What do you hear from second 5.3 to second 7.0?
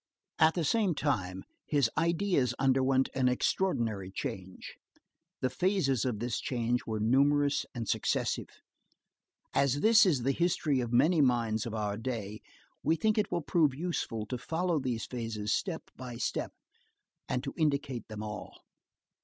The phases of this change were